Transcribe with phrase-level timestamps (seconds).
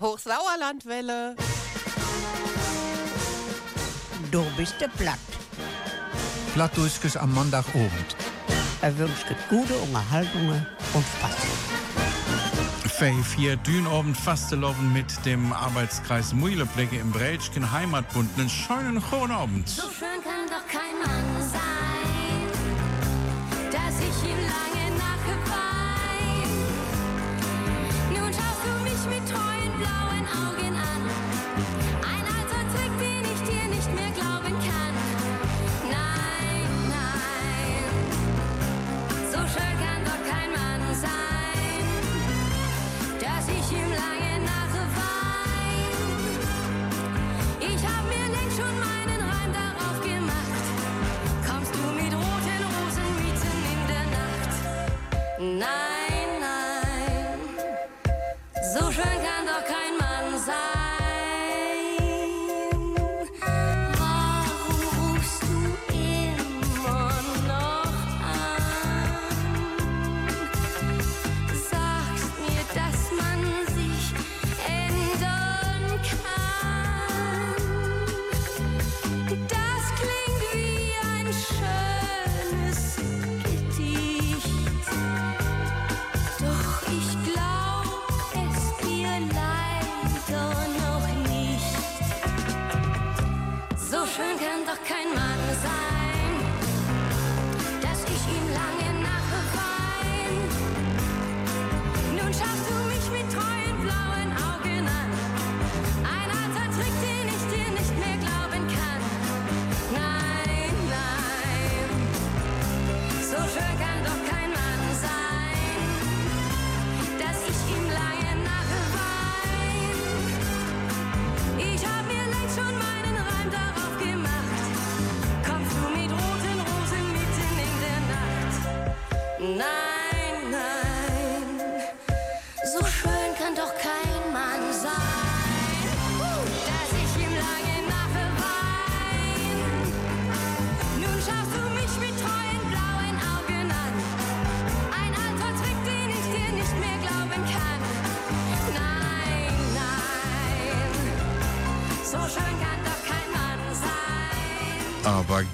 [0.00, 1.36] Hochsauerlandwelle.
[4.30, 5.18] Du bist der Platt.
[6.52, 8.16] Plattdurchs am Montagabend.
[8.82, 11.34] Er wünscht gute Unterhaltungen und Spaß.
[12.92, 18.30] Fave hier Dünabend Fasteloven mit dem Arbeitskreis Muileplecke im Brätschken Heimatbund.
[18.38, 19.68] Einen schönen guten Abend.
[19.68, 20.05] So schön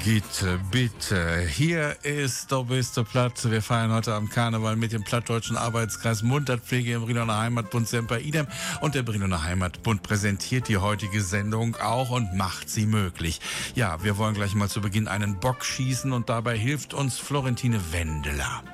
[0.05, 1.47] Aber bitte.
[1.47, 3.49] Hier ist der beste Platz.
[3.49, 8.49] Wir feiern heute am Karneval mit dem plattdeutschen Arbeitskreis Muntertpflege im Brinoner Heimatbund Semper Idem.
[8.81, 13.41] Und der Brinoner Heimatbund präsentiert die heutige Sendung auch und macht sie möglich.
[13.77, 17.81] Ja, wir wollen gleich mal zu Beginn einen Bock schießen und dabei hilft uns Florentine
[17.93, 18.65] Wendeler.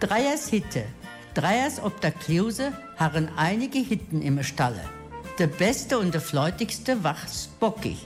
[0.00, 0.86] Dreiers Hitte.
[1.34, 4.80] Dreiers ob der Kluse harren einige Hitten im Stalle.
[5.38, 7.98] Der beste und der fleutigste wachs bockig.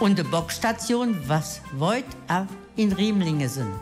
[0.00, 3.74] Und de Bockstation was weit ab in Riemlinge sind.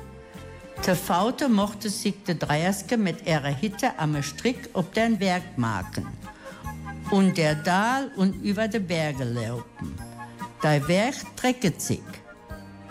[0.87, 6.06] Der Faute mochte sich de Dreierske mit ihrer Hitte am Strick ob den Werk maken.
[7.10, 9.94] Und der Dahl und über de Berge laufen.
[10.62, 12.03] Der Werk trecket sich.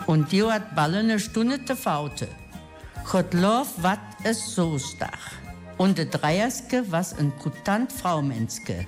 [0.05, 2.27] Und die hat ballen eine Stunde de Faute.
[3.11, 5.31] Gott lof wat es so stach.
[5.77, 8.85] Und de Dreierske was ein kutant Fraumenske.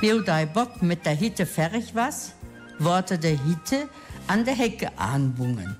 [0.00, 2.35] Wie der Bock mit der Hitte fertig was,
[2.78, 3.88] wurde der Hitte
[4.26, 5.76] an der Hecke anbungen.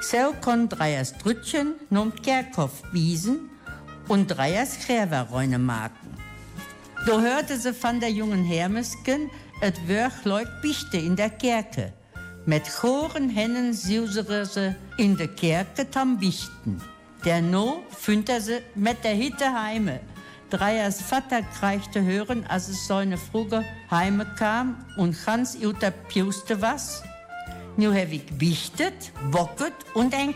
[0.00, 3.50] So kon Dreiers Drütchen nom Kerkhoff wiesen
[4.08, 6.14] und Dreiers Gräberräune marken.
[7.06, 9.30] Da hörte sie von der jungen Hermesken,
[9.62, 11.92] et wörch leut Bichte in der Kerke.
[12.46, 16.80] Mit Choren hennen susere sie in der Kerke tam Bichten.
[17.24, 20.00] Der No fünter sie mit der Hitte heime.
[20.50, 27.02] Dreiers Vater kriegte hören, als es seine Fruge heime kam und ganz Uta piuste was.
[27.76, 30.34] Nu hab ich bichtet, bocket und ein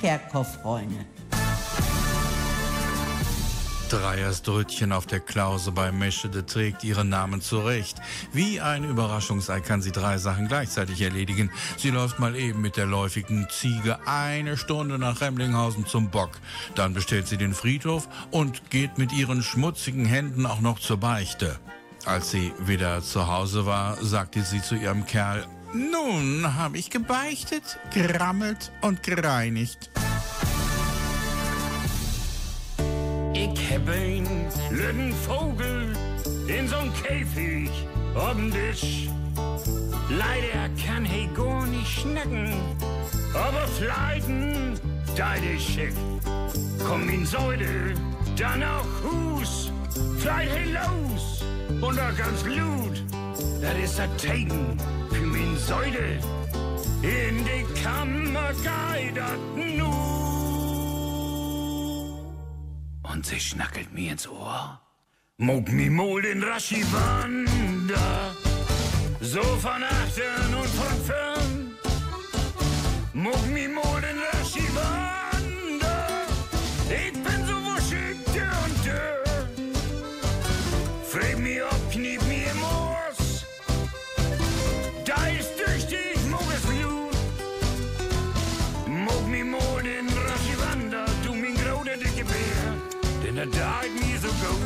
[3.94, 4.04] Kerkhoffreune.
[4.04, 7.98] Dreiersdrütchen auf der Klause bei Meschede trägt ihren Namen zurecht.
[8.32, 11.50] Wie ein Überraschungsei kann sie drei Sachen gleichzeitig erledigen.
[11.76, 16.30] Sie läuft mal eben mit der läufigen Ziege eine Stunde nach Remlinghausen zum Bock.
[16.74, 21.58] Dann bestellt sie den Friedhof und geht mit ihren schmutzigen Händen auch noch zur Beichte.
[22.04, 27.78] Als sie wieder zu Hause war, sagte sie zu ihrem Kerl, nun habe ich gebeichtet,
[27.92, 29.90] gerammelt und gereinigt.
[33.34, 35.92] Ich hab einen blöden Vogel
[36.46, 37.70] in so'n Käfig
[38.14, 39.08] ob'n Tisch.
[40.08, 42.52] Leider kann he gar nicht schnacken,
[43.34, 44.78] aber fleiten,
[45.56, 45.94] ist schick.
[46.86, 47.94] Komm in Säule,
[48.38, 49.72] dann auch Hus,
[50.18, 51.44] fleit he los
[51.80, 53.02] und auch ganz Blut.
[53.64, 54.78] das ist das Tegen
[55.10, 56.18] für min Säule.
[57.02, 59.38] In die Kammer geht das
[63.14, 64.80] Und sie schnackelt mir ins Ohr.
[65.36, 68.34] Mog mi mol den Raschi Wander.
[69.20, 71.74] So von achtern und von fern.
[73.12, 73.83] Mog mi mol
[93.52, 94.58] Deit mi so gut.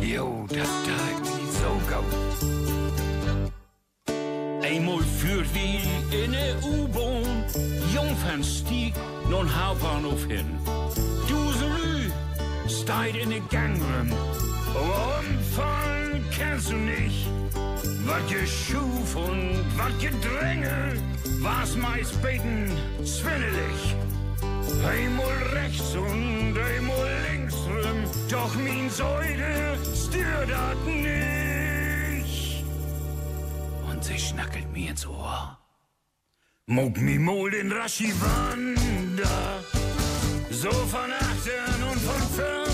[0.00, 2.14] Jo, dat deit mi so gut.
[4.62, 5.80] Eenmaal führt wie
[6.24, 7.44] in der U-Bahn
[7.92, 8.94] Jungfernstieg
[9.28, 10.46] nun Hauptbahnhof hin.
[11.28, 12.10] Duselü
[12.68, 14.12] steigt in der Gangrem.
[14.74, 17.28] Umfallen kennst du nicht.
[18.10, 20.94] Was geschuf und was gedränge,
[21.38, 23.94] was meist beten zwillelig.
[24.84, 32.64] Einmal rechts und einmal links rum, doch min Säule stört dat nicht
[33.88, 35.56] und sie schnackelt mir ins Ohr.
[36.66, 39.62] Mog mi mol den Raschi Wander,
[40.50, 42.69] so von achtern und von fern.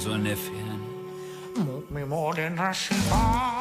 [0.00, 0.80] So eine Ferne.
[1.56, 3.59] Mut mir den Raschibana,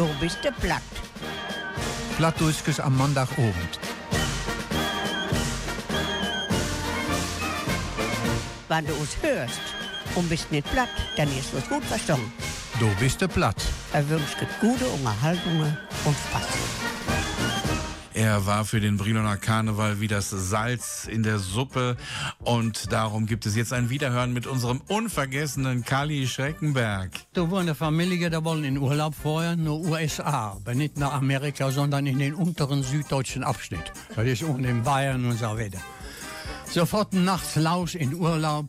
[0.00, 0.80] Du bist der platt.
[2.16, 3.78] Plattdeutsches am Montagabend.
[8.66, 9.60] Wenn du uns hörst
[10.14, 10.88] und bist nicht platt,
[11.18, 12.32] dann ist was gut verstanden.
[12.78, 13.62] Du bist der platt.
[13.92, 15.60] Er wünscht gute Unterhaltung
[16.06, 16.79] und Spaß.
[18.20, 21.96] Er war für den Briloner Karneval wie das Salz in der Suppe
[22.40, 27.12] und darum gibt es jetzt ein Wiederhören mit unserem unvergessenen Kali Schreckenberg.
[27.32, 31.70] Da war eine Familie, die wollen in Urlaub vorher nach USA, aber nicht nach Amerika,
[31.70, 33.90] sondern in den unteren süddeutschen Abschnitt.
[34.14, 35.80] Das ist unten in Bayern und so weiter.
[36.66, 38.66] Sofort nachts Laus in Urlaub.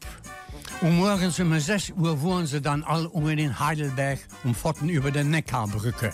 [0.79, 5.11] Und morgens um 6 Uhr waren sie dann all unten in Heidelberg und fuhren über
[5.11, 6.13] die Neckarbrücke.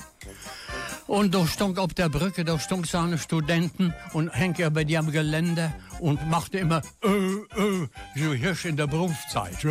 [1.08, 4.84] Und da stand auf der Brücke, da stand so eine Studenten und hängt ja bei
[4.84, 9.64] dem Gelände und machte immer äh, äh, so hirsch in der Berufszeit.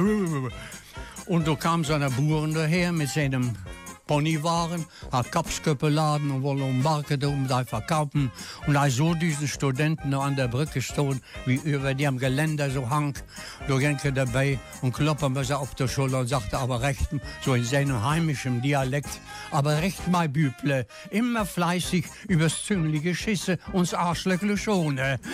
[1.26, 3.54] Und da kam so eine Buren daher mit seinem
[4.06, 8.30] Ponywaren, hat Kapsköppe laden und wollte um Marken um da verkaufen.
[8.66, 13.14] Und als so diesen Studenten an der Brücke stehen, wie über dem Geländer so hang,
[13.68, 17.08] da er dabei und kloppen wir sie auf der Schulter und sagte aber recht,
[17.44, 19.20] so in seinem heimischen Dialekt,
[19.50, 25.18] aber recht mein Büble, immer fleißig übers zünglige Schisse uns Arschlöckle schone.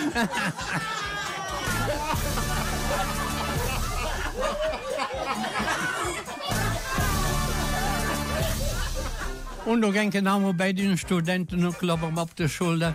[9.64, 12.94] Und da ging genau bei den Studenten und kloppen auf der Schulter,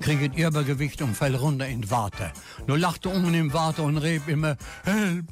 [0.00, 2.32] kriegt Übergewicht und fällt runter in die Warte.
[2.66, 5.26] Da lachte unten im Warte und rief immer, Help,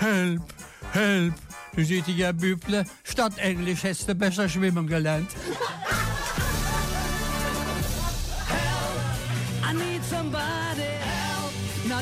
[0.00, 0.42] Help,
[0.92, 1.34] Help,
[1.76, 5.30] du siehst ja Büble, statt Englisch hättest du besser schwimmen gelernt.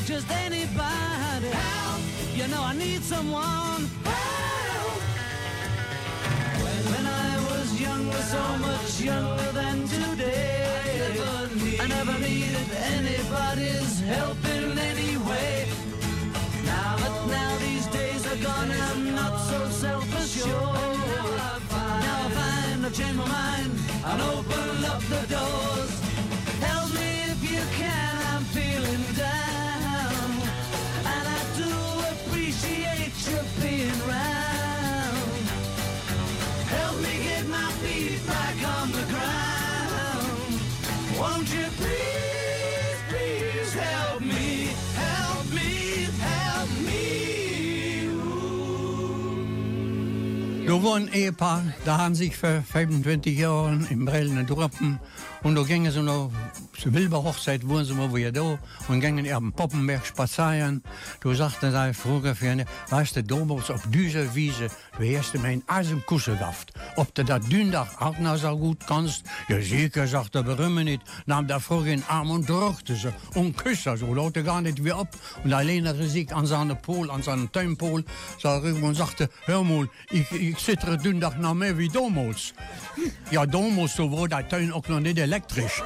[0.05, 2.01] Just anybody help.
[2.35, 4.42] You know I need someone help.
[8.07, 10.65] Was younger, so much younger than today,
[11.79, 15.67] I never needed anybody's help in any way.
[16.65, 20.97] Now, but now these days are gone and I'm not so self-assured.
[22.05, 23.71] Now I find I've changed my mind
[24.05, 26.02] and open up the doors.
[50.73, 54.99] Da war ein Ehepaar, da haben sich vor 25 Jahren in Brillen getroffen
[55.43, 56.31] und da gingen sie noch
[56.83, 58.59] zur Wilberhochzeit, wurden sie mal wieder da
[58.89, 60.83] und gingen auf Poppenberg spazieren.
[61.21, 64.67] Da sagte seine Frau für eine, weißt du, damals auf dieser Wiese,
[64.99, 66.73] du hast mir einen Eisenkussen gehabt.
[66.97, 69.23] Ob du das Dündach auch noch so gut kannst?
[69.47, 71.01] Ja, sicher, sagt er, warum nicht?
[71.25, 75.07] Nahm der in Arm und drückte sie und küsste so, laute gar nicht wie ab.
[75.45, 78.03] Und er lehnte sich an seinen Pol, an Tuinpol,
[78.41, 82.53] sah rüber und sagte, hör mal, ich, ich zittere Dündach noch mehr wie damals.
[83.31, 85.81] Ja, damals, so war der Tuin auch noch nicht elektrisch.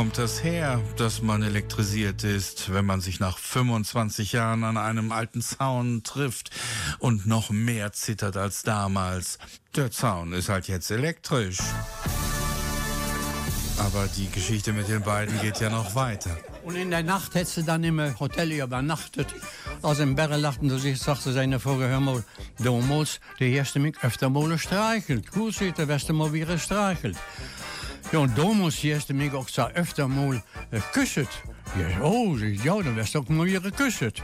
[0.00, 5.12] Kommt das her, dass man elektrisiert ist, wenn man sich nach 25 Jahren an einem
[5.12, 6.48] alten Zaun trifft
[7.00, 9.38] und noch mehr zittert als damals?
[9.76, 11.58] Der Zaun ist halt jetzt elektrisch.
[13.76, 16.34] Aber die Geschichte mit den beiden geht ja noch weiter.
[16.64, 19.28] Und in der Nacht hättest du dann im Hotel übernachtet.
[19.82, 22.24] Als im Bergen lachten du sich, sagte seine Frau, hör mal,
[22.58, 25.30] damals, der erste mich öfter mal streichelt.
[25.30, 27.18] Gut der erste mal wieder streichelt.
[28.12, 31.28] Ja, und damals die erste mich auch so öfter mal äh, küsset.
[31.78, 34.20] Ja, oh, sie, ja, dann wirst du auch mal wieder geküsset.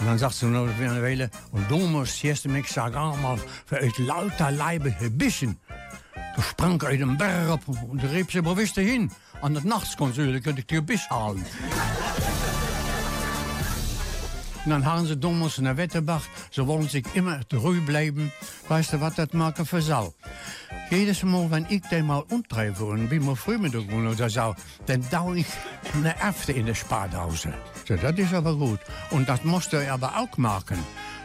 [0.00, 3.38] Und dann sagt sie noch wieder eine Weile, und damals die erste mich sag einmal,
[3.66, 5.60] für euch lauter Leibe gebissen.
[6.36, 9.10] Da sprang uit een berg op en de riep ze, waar wist je heen?
[9.40, 11.44] Aan het nachtsconsul, dan kun ik je bis halen.
[14.64, 18.32] Und dann haben sie damals in der Wetterbacht, sie wollen sich immer treu bleiben.
[18.68, 20.14] Weißt du, was das machen für Sau?
[20.90, 24.54] Jedes Mal, wenn ich den mal untreibe und wie wir früh mit Grün oder so,
[24.86, 25.46] dann dau ich
[25.94, 27.52] eine Äfte in der Spadhause.
[27.88, 28.80] So, das ist aber gut.
[29.10, 30.78] Und das musst du aber auch machen.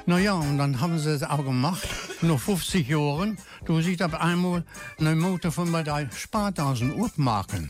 [0.06, 1.88] Na ja, und dann haben sie es auch gemacht.
[2.22, 4.64] Nach 50 Jahren, du siehst auf einmal
[4.98, 7.70] eine Mutter von mir der Spartasen aufmachen.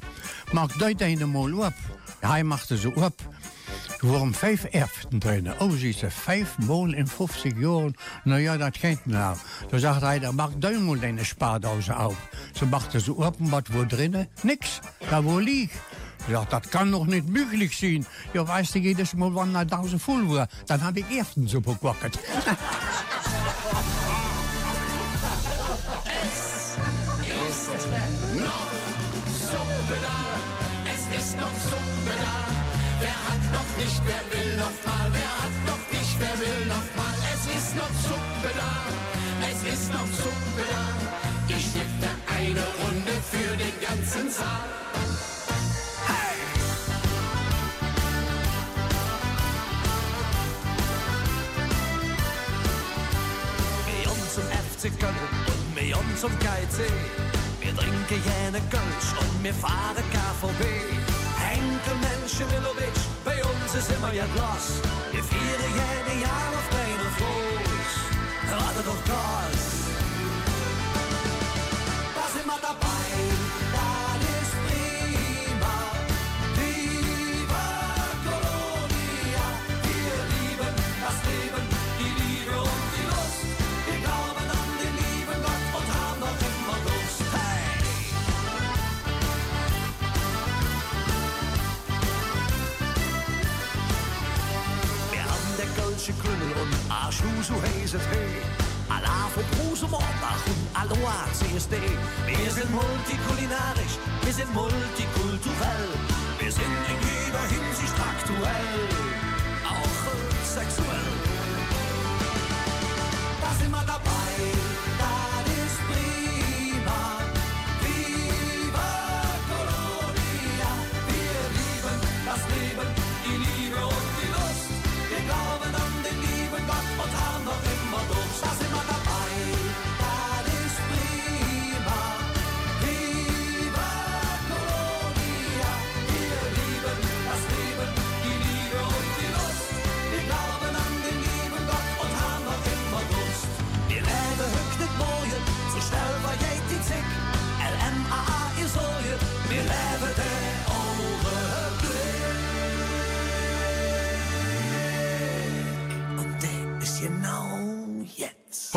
[0.53, 1.74] Macht das einmal auf.
[2.19, 3.21] Hij machte ze op.
[3.99, 4.65] Waren vijf
[5.09, 5.59] drin.
[5.59, 7.89] Oh, ziet ze, vijf mol in 50 jaar.
[8.23, 9.37] Nou ja, dat gaat nou.
[9.69, 12.15] Toen zag hij, daar mag duimel in de spaardozen op.
[12.53, 14.29] Ze machten ze open, wat wordt drinnen?
[14.41, 14.79] Niks.
[15.09, 15.71] Daar wordt lieg.
[16.27, 18.05] Ja, dat kan nog niet mogelijk zijn.
[18.33, 21.59] Ja, weißt du, jedes Mal, wann er duizend voll war, dann habe ich erstens so
[21.59, 22.19] bequackert.
[27.65, 28.23] Es
[33.77, 35.07] nicht, wer will noch mal?
[35.12, 37.17] Wer hat noch nicht, wer will noch mal?
[37.34, 38.74] Es ist noch Suppe da.
[39.50, 40.86] Es ist noch Suppe da.
[41.48, 44.77] Ich stifte eine Runde für den ganzen Saal.
[54.77, 55.15] FC Köln
[55.48, 56.77] und med ons som KIT.
[57.60, 60.62] Wir trinken gerne Kölsch und wir fahren KVB.
[61.41, 62.76] Henkel Menschen Milovic,
[63.77, 64.81] bei uns ist immer ja Glas.
[65.12, 67.91] Wir feiern jede Jahr auf kleinen Floß.
[68.50, 69.67] Warte doch Gas.
[69.72, 69.76] Da
[96.27, 98.41] Gölsche Krümmel und Arschhu so heiß es hey.
[98.89, 101.75] Allah für Bruse Mordbach und Aloha CSD.
[102.25, 105.89] Wir sind multikulinarisch, wir sind multikulturell.
[106.39, 108.88] Wir sind in jeder Hinsicht aktuell,
[109.65, 111.16] auch sexuell.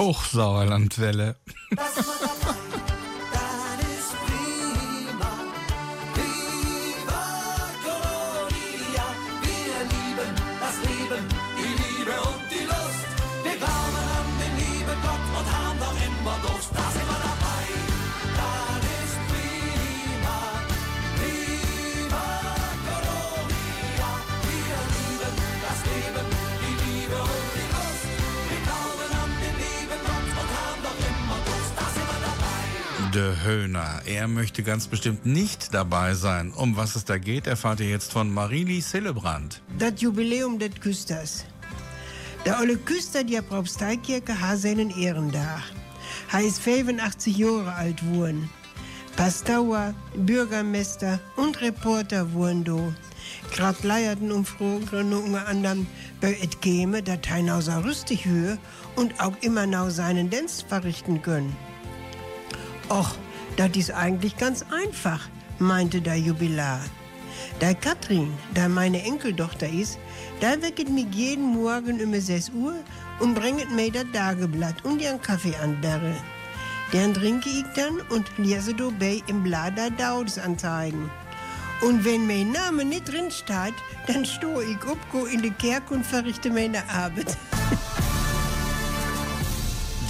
[0.00, 1.37] Hochsauerlandwelle.
[33.20, 34.00] De Höhner.
[34.06, 36.54] Er möchte ganz bestimmt nicht dabei sein.
[36.56, 39.60] Um was es da geht, erfahrt ihr jetzt von Marili Sillebrand.
[39.78, 41.44] Das Jubiläum des Küsters.
[42.46, 45.64] Der Olle Küster der Propsteikirche hat seinen Ehrendach.
[46.32, 48.48] Er ist 85 Jahre alt geworden.
[49.16, 52.94] Pastor, Bürgermeister und Reporter wurden do.
[53.52, 55.87] Grad leierten Umfragen unter anderem
[56.22, 58.56] bei et käme, dat er rüstig höhe
[58.96, 61.54] und auch immer noch seinen Dienst verrichten können.
[62.90, 63.14] Och,
[63.57, 65.29] das ist eigentlich ganz einfach,
[65.61, 66.81] meinte der Jubilar.
[67.61, 69.96] Der Katrin, da meine Enkeltochter ist,
[70.40, 72.74] da wecket mich jeden Morgen um 6 Uhr
[73.20, 76.14] und bringet mir das Tageblatt und ihren Kaffee an Berre.
[76.92, 81.09] Den trinke ich dann und lese dabei im Blatt der Daudesanzeigen.
[81.83, 83.74] Und wenn mein Name nicht drin steht,
[84.09, 87.37] dann stohe ich up, go in die Kerk und verrichte meine Arbeit.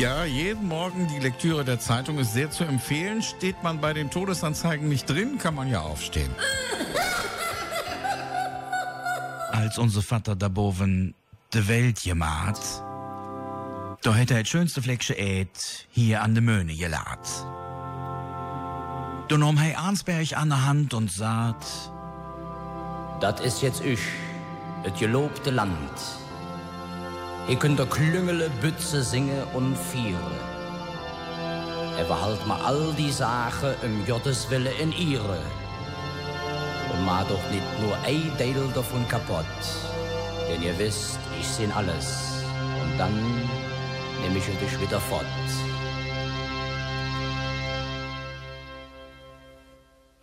[0.01, 3.21] Ja, jeden Morgen die Lektüre der Zeitung ist sehr zu empfehlen.
[3.21, 6.35] Steht man bei den Todesanzeigen nicht drin, kann man ja aufstehen.
[9.53, 11.15] Als unser Vater da boven
[11.53, 12.63] de Welt gemacht,
[14.01, 17.29] da hätte er das schönste Fleckchen Äd hier an de Möhne gelad.
[19.29, 21.67] Da nahm er Arnsberg an der Hand und sagt,
[23.21, 24.01] Dat is jetzt ich,
[24.83, 25.93] het gelobte Land.
[27.46, 30.31] Hier könnt ihr Klüngele, Bütze singen und viere.
[31.98, 35.38] Er behalt mal all die Sachen um Gottes Wille in ihre.
[36.92, 39.44] Und ma doch nicht nur ein Teil davon kaputt.
[40.48, 42.42] Denn ihr wisst, ich seh alles.
[42.83, 43.14] Und dann
[44.22, 45.24] nehm ich euch wieder fort.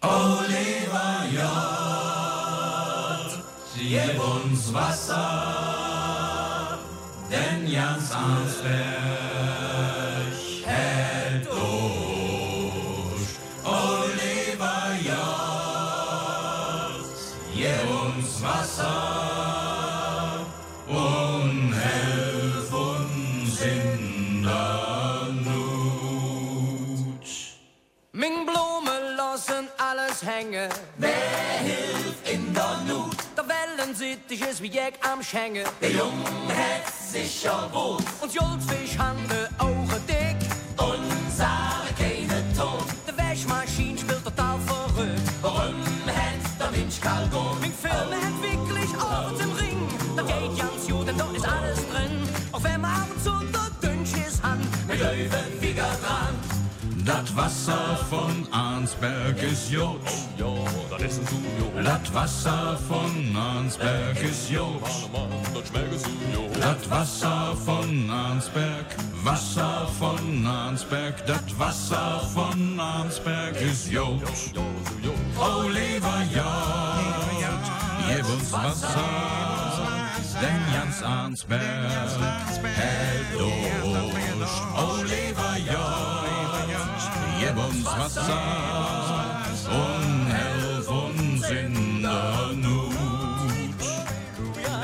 [0.02, 3.30] Oliver Jod,
[3.76, 5.67] gib uns Wasser,
[7.68, 8.78] Jans Arnsberg
[10.66, 13.28] hält durch.
[13.66, 17.04] Oliver Jod,
[17.54, 20.46] gib uns Wasser
[20.88, 27.28] und helf uns in der Not.
[28.14, 30.70] Ming Blume lassen alles hängen.
[30.98, 33.18] Wer hilft in der Not?
[33.36, 35.66] Der Wellen sittig ist wie Jack am Schänge.
[35.82, 36.87] Der Junge hat
[37.24, 37.98] sicher wohl.
[38.22, 39.48] Und Goldfisch haben de
[57.48, 60.02] Wasser von Arnsberg ist Jod.
[61.82, 64.82] Das Wasser von Arnsberg ist Jod.
[66.60, 68.86] Das Wasser von Arnsberg,
[69.24, 74.22] Wasser von Arnsberg, das Wasser von Arnsberg ist Jod.
[75.38, 77.64] Oliver Jod,
[78.10, 79.10] gib uns Wasser,
[80.42, 81.62] denn Jans Arnsberg
[82.76, 83.68] hält durch.
[84.76, 85.27] Jod,
[87.40, 88.22] gib uns Wasser
[89.70, 92.94] und helf uns in der Not.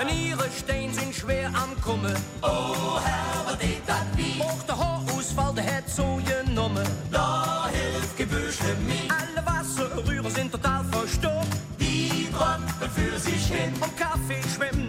[0.01, 2.13] En ihre Steine sind schwer am Komme.
[2.41, 4.41] Oh Herr, wat deed dat wie?
[4.41, 6.87] Auch der Haarausfall, der hat so genommen.
[7.11, 9.09] Da hilft Gebüsche mir.
[9.09, 11.57] Alle Wasserrührer sind total verstopft.
[11.79, 13.73] Die tropfen für sich hin.
[13.75, 14.82] Vom Kaffee schwimmen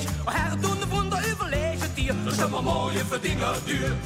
[0.00, 0.08] Recht.
[0.26, 2.14] Oh Herr, du ne Wunder überlegen dir.
[2.24, 3.96] Das ist aber mooie Verdinger Tür.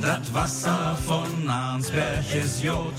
[0.00, 2.94] Das Wasser von Arnsberg ist Jod.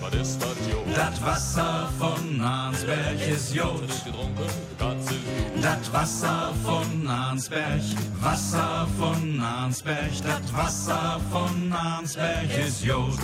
[0.00, 0.82] Was ist das, Jo?
[0.94, 3.88] Das Wasser von Arnsberg ist Jod.
[4.04, 5.17] Gut.
[5.60, 7.80] Das Wasser von Arnsberg,
[8.20, 13.18] Wasser von Arnsberg, das Wasser von Arnsberg ist Jod.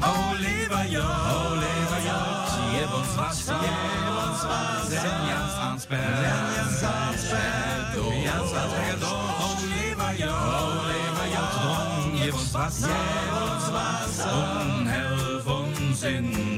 [0.00, 6.00] Oh, lieber Jod, oh, lieber Jod, gib uns Wasser, gib uns Wasser, denn Jans Arnsberg,
[6.22, 13.42] Jans Arnsberg, du, Jans Arnsberg, oh, lieber Jod, oh, lieber Jod, gib uns Wasser, gib
[13.52, 14.85] uns Wasser,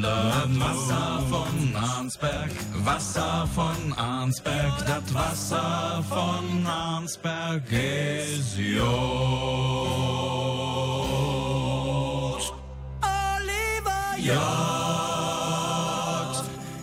[0.02, 2.50] das Wasser von Arnsberg,
[2.84, 8.88] Wasser von Arnsberg, das Wasser von Arnsberg ist Jod.
[13.00, 14.34] Oliver Jod,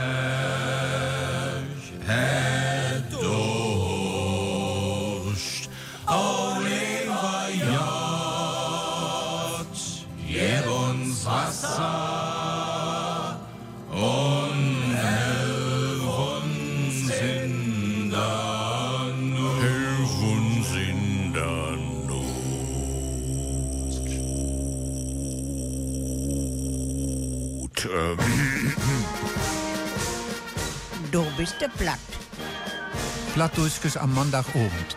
[2.08, 2.64] hat
[31.46, 32.00] bist der platt.
[33.36, 34.96] Plattdeutsches am Montagabend.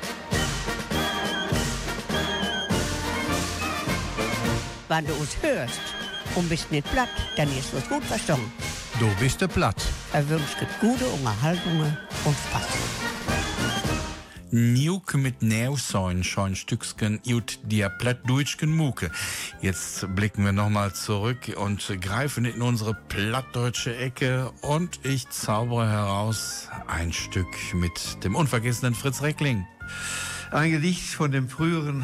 [4.89, 5.81] Wenn du uns hörst
[6.37, 8.51] und bist nicht platt, dann ist es gut verstanden.
[8.99, 9.77] Du bist der platt.
[10.15, 11.81] Er wünscht gute Unterhaltung
[12.25, 13.08] und Spaß.
[14.51, 19.11] Njuk mit Neusäuen schon Stücksken ut der plattdeutschen Muke.
[19.61, 26.71] Jetzt blicken wir nochmal zurück und greifen in unsere plattdeutsche Ecke und ich zaubere heraus
[26.87, 29.67] ein Stück mit dem unvergessenen Fritz Reckling.
[30.51, 32.03] Ein Gedicht von dem früheren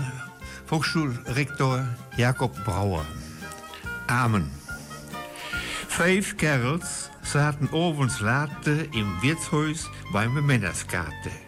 [0.67, 3.07] Volksschulrektor Jakob Brauer.
[4.07, 4.51] Amen.
[5.89, 11.44] Vijf Kerls zaten ovens later im Wirtshaus beim Männerskate.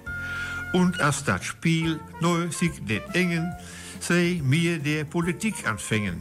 [0.77, 3.51] Und als das Spiel neu sich den engen,
[3.99, 6.21] sei mir der Politik anfängen.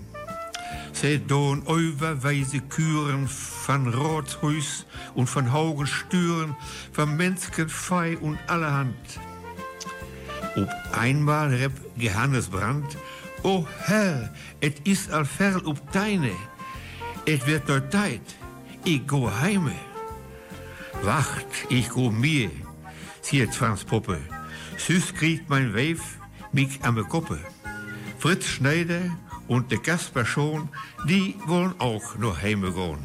[0.93, 6.55] Sie don überweise Küren von Rothus und von Haugenstüren,
[6.93, 9.19] von Menschenfei und allerhand.
[10.55, 12.97] Op einmal rep Johannes Brandt,
[13.43, 16.31] O Herr, et is al ver op deine,
[17.25, 18.37] et wird nur Zeit,
[18.85, 19.75] ich go heime.
[21.03, 22.49] Wacht, ich go mir,
[23.21, 24.17] sieht Franz Puppe,
[24.77, 26.01] süß kriegt mein Weif
[26.51, 27.39] mich am Koppe.
[28.19, 29.01] Fritz Schneider
[29.47, 30.69] und der Kasper schon,
[31.07, 32.99] die wollen auch nur heime gehen.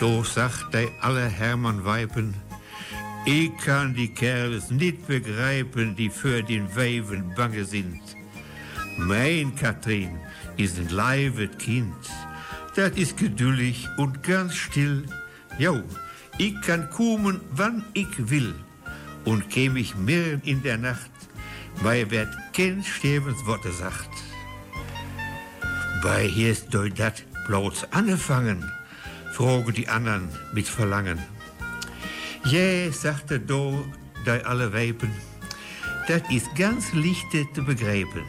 [0.00, 2.34] Do sagt der alle Hermann Weipen,
[3.24, 8.00] ich kann die Kerls nicht begreifen, die für den Weiven bange sind.
[8.98, 10.18] Mein Katrin
[10.56, 11.94] ist ein leivet Kind.
[12.74, 15.06] Das ist geduldig und ganz still.
[15.58, 15.82] Jo,
[16.38, 18.54] ich kann kommen, wann ich will.
[19.24, 21.10] Und käm ich mitten in der Nacht,
[21.82, 24.10] weil wer kein Sterbensworte sagt.
[26.02, 28.70] Bei hier ist doch dat bloß angefangen,
[29.32, 31.18] fragen die anderen mit Verlangen.
[32.44, 33.84] Ja, sagte do,
[34.24, 35.12] da alle Weipen,
[36.08, 38.24] das ist ganz lichte zu begreifen.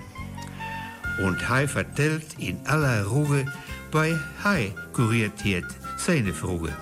[1.24, 3.46] Und Hai vertellt in aller Ruhe,
[3.92, 5.34] bei Hai kuriert
[5.98, 6.76] seine Fruge.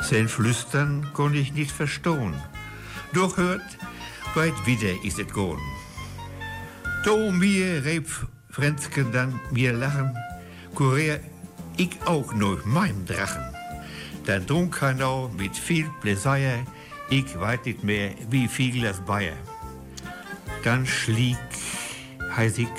[0.00, 2.34] Sein Flüstern konn ich nicht verstohn,
[3.16, 3.78] doch hört,
[4.34, 5.62] weit wieder ist et gone.
[7.02, 8.06] Do mir reib
[8.50, 10.14] Frenzken dann mir lachen,
[10.74, 11.20] kurier
[11.78, 13.44] ich auch noch meinem Drachen.
[14.26, 16.66] Dann trunk er noch mit viel Pläsier,
[17.08, 19.38] ich weiß nicht mehr, wie viel das Bayer.
[20.62, 21.38] Dann schlieg,
[22.36, 22.78] heiß ich,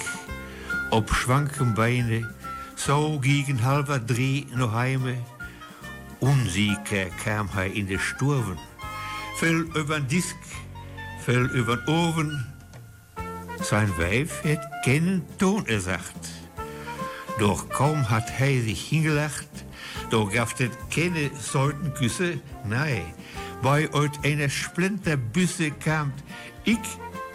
[0.91, 2.36] ob schwanken Beine,
[2.76, 5.17] so gegen halber Dreh noch heime.
[6.19, 8.60] Unsicher kam er in de Sturven,
[9.38, 10.36] fell übern Disk,
[11.23, 12.45] fell übern Ohren.
[13.62, 16.30] Sein Weib hat keinen Ton gesagt.
[17.39, 19.47] Doch kaum hat er sich hingelacht,
[20.10, 23.06] doch gab es keine solchen Küsse, nein.
[23.62, 26.13] Bei euch einer Splinterbüsse kam,
[26.63, 26.80] ich,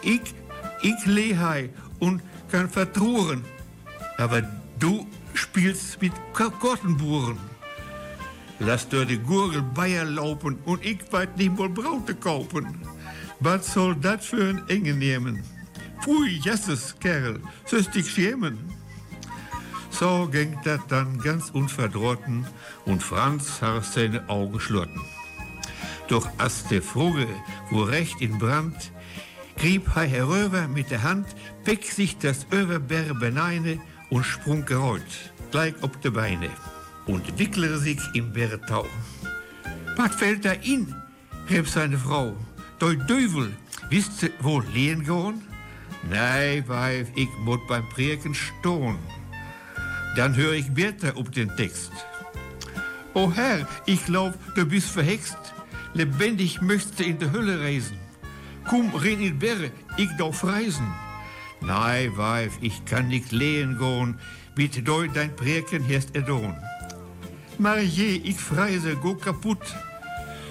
[0.03, 0.35] ich,
[0.83, 3.45] Ich leh hei und kann vertruren.
[4.19, 4.43] Aber
[4.81, 7.39] du spielst mit Kottenburen.
[8.65, 12.81] Lass dir die Gurgel Bayer laufen und ich weit nicht mal Braute kaufen.
[13.41, 15.43] Was soll das für ein Enge nehmen?
[16.01, 18.59] Pfui, jesses, Kerl, sollst dich schämen.
[19.91, 22.47] So ging das dann ganz unverdrotten
[22.85, 25.01] und Franz hat seine Augen schlurten.
[26.07, 27.27] Doch als der Vogel
[27.71, 28.93] wo recht in Brand,
[29.57, 31.27] grieb er herüber mit der Hand,
[31.65, 36.51] pick sich das Överbär beneine und sprung gereut, gleich ob de Beine
[37.07, 38.87] und wickle sich im Bärtau.
[39.97, 40.95] Was fällt da in?
[41.51, 42.37] rief seine Frau.
[42.79, 43.53] Doi Dövel,
[43.91, 45.43] wisst ihr wohl lehen gehen?
[46.11, 48.99] Nei, Weib, ich mut beim Prieken stohn.
[50.17, 51.93] Dann hör ich Bertha ob den Text.
[53.15, 55.37] O Herr, ich glaub, du bist verhext.
[55.95, 57.99] Lebendig möchtest du in der Hölle reisen.
[58.69, 60.87] Komm, ren in Berre, ich darf reisen.
[61.61, 64.19] Nei, Weib, ich kann nicht lehen gehen,
[64.55, 66.57] bitte doi dein Prieken herst erdon.
[67.59, 69.63] Marie, ich freise, go kaputt.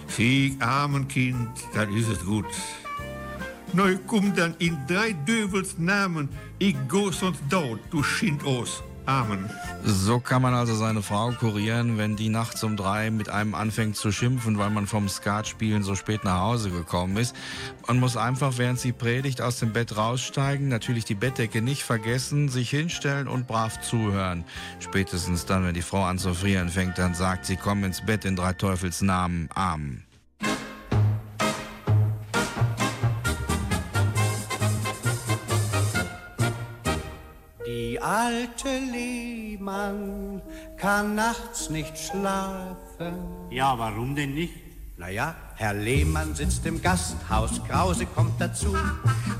[0.07, 2.45] Sieg, armen Kind, dann ist es gut.
[3.73, 8.83] Neu komm dann in drei Dövels Namen, ich go sonst dort, du Schind aus.
[9.05, 9.49] Amen.
[9.83, 13.95] So kann man also seine Frau kurieren, wenn die nachts um drei mit einem anfängt
[13.95, 17.35] zu schimpfen, weil man vom Skatspielen so spät nach Hause gekommen ist.
[17.87, 22.49] Man muss einfach, während sie predigt, aus dem Bett raussteigen, natürlich die Bettdecke nicht vergessen,
[22.49, 24.43] sich hinstellen und brav zuhören.
[24.79, 28.23] Spätestens dann, wenn die Frau an zu frieren fängt, dann sagt sie, komm ins Bett
[28.23, 29.49] in drei Teufels Namen.
[29.55, 30.03] Amen.
[38.01, 40.41] Alte Lehmann
[40.77, 43.15] kann nachts nicht schlafen.
[43.49, 44.53] Ja, warum denn nicht?
[44.97, 48.75] Naja, Herr Lehmann sitzt im Gasthaus, Krause kommt dazu.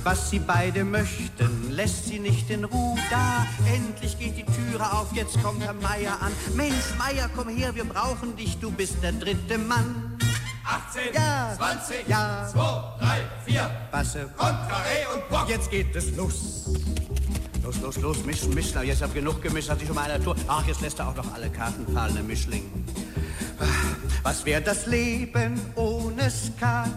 [0.04, 2.98] Was sie beide möchten, lässt sie nicht in Ruhe.
[3.12, 6.32] Da, endlich geht die Türe auf, jetzt kommt Herr Meier an.
[6.56, 10.18] Mensch, Meier, komm her, wir brauchen dich, du bist der dritte Mann.
[10.66, 12.48] 18, Ja, 20, ja.
[12.52, 12.60] 2,
[13.00, 13.72] 3, 4.
[13.92, 14.30] Basse.
[14.38, 15.50] Kontraré und Bock.
[15.50, 16.70] Jetzt geht es los.
[17.64, 18.78] Los, los, los, mischen, mischen.
[18.78, 20.36] Aber Jetzt hab genug gemischt, hat sich mal einer Tour.
[20.48, 22.64] Ach, jetzt lässt er auch noch alle Karten fallen, der Mischling.
[24.24, 26.90] Was wäre das Leben ohne Skat?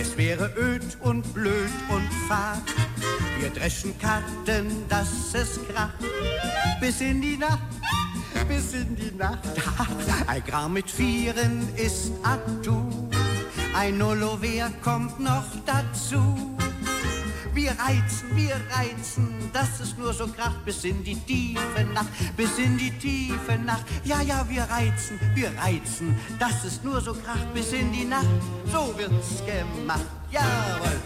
[0.00, 2.62] Es wäre öd und blöd und fad.
[3.40, 5.94] Wir dreschen Karten, dass es kracht.
[6.80, 7.60] Bis in die Nacht,
[8.48, 9.40] bis in die Nacht.
[10.26, 12.82] Ein Gramm mit Vieren ist Atu.
[13.74, 16.56] Ein Nullo, wer kommt noch dazu?
[17.56, 22.58] Wir reizen, wir reizen, dass es nur so kracht bis in die tiefe Nacht, bis
[22.58, 23.82] in die tiefe Nacht.
[24.04, 28.26] Ja, ja, wir reizen, wir reizen, dass es nur so kracht bis in die Nacht.
[28.70, 31.00] So wird's gemacht, jawohl.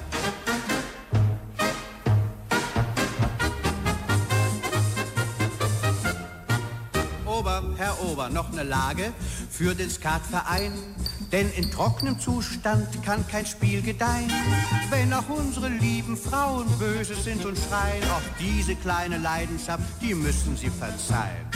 [7.26, 9.12] Ober, Herr Ober, noch eine Lage
[9.52, 10.72] für den Skatverein.
[11.32, 14.30] Denn in trockenem Zustand kann kein Spiel gedeihen.
[14.90, 20.56] Wenn auch unsere lieben Frauen böse sind und schreien, auch diese kleine Leidenschaft, die müssen
[20.56, 21.46] sie verzeihen.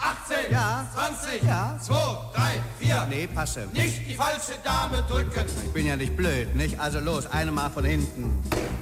[0.00, 0.86] 18, Ja.
[0.94, 1.78] 20, Ja.
[1.80, 1.94] 2,
[2.34, 3.06] 3, 4.
[3.08, 3.68] Nee, passe.
[3.72, 5.46] Nicht die falsche Dame drücken.
[5.64, 6.78] Ich bin ja nicht blöd, nicht?
[6.78, 8.38] Also los, eine mal von hinten.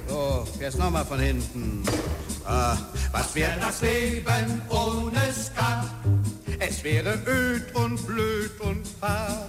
[0.09, 1.83] So, jetzt noch mal von hinten.
[2.45, 2.75] Ah,
[3.11, 5.85] was wäre das Leben ohne Skat?
[6.59, 9.47] Es wäre öd und blöd und fad.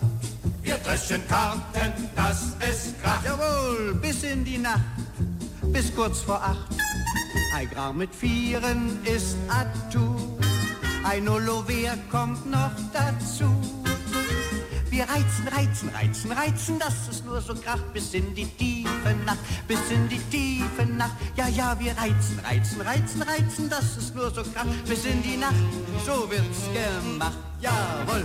[0.73, 3.27] Wir dreschen Karten, dass es kracht.
[3.27, 4.81] Jawohl, bis in die Nacht,
[5.65, 6.67] bis kurz vor acht.
[7.55, 10.17] Ein Gramm mit Vieren ist Atu.
[11.05, 13.55] Ein Nullo, wer kommt noch dazu?
[14.89, 19.41] Wir reizen, reizen, reizen, reizen, dass es nur so kracht bis in die tiefe Nacht,
[19.69, 21.17] bis in die tiefe Nacht.
[21.37, 25.37] Ja, ja, wir reizen, reizen, reizen, reizen, dass es nur so kracht bis in die
[25.37, 25.55] Nacht.
[26.07, 28.25] So wird's gemacht, jawohl.